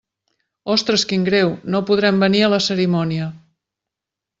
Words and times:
Ostres, 0.75 1.03
quin 1.11 1.27
greu, 1.29 1.53
no 1.75 1.85
podrem 1.93 2.21
venir 2.27 2.45
a 2.47 2.51
la 2.57 2.63
cerimònia. 2.71 3.33